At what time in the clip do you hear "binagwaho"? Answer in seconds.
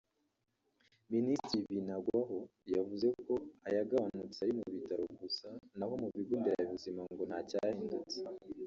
1.75-2.39